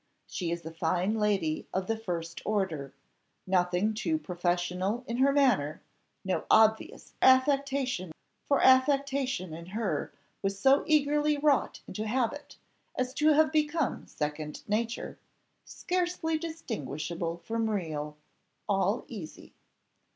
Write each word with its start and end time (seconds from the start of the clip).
She 0.25 0.49
is 0.49 0.65
a 0.65 0.71
fine 0.71 1.13
lady 1.13 1.67
of 1.75 1.85
the 1.85 1.95
first 1.95 2.41
order; 2.43 2.91
nothing 3.45 3.93
too 3.93 4.17
professional 4.17 5.03
in 5.05 5.17
her 5.17 5.31
manner 5.31 5.83
no 6.25 6.45
obvious 6.49 7.13
affectation, 7.21 8.11
for 8.47 8.63
affectation 8.63 9.53
in 9.53 9.67
her 9.67 10.11
was 10.41 10.57
so 10.59 10.83
early 10.89 11.37
wrought 11.37 11.81
into 11.87 12.07
habit 12.07 12.57
as 12.95 13.13
to 13.13 13.33
have 13.33 13.51
become 13.51 14.07
second 14.07 14.63
nature, 14.67 15.19
scarcely 15.65 16.35
distinguishable 16.35 17.37
from 17.37 17.69
real 17.69 18.17
all 18.67 19.05
easy." 19.07 19.53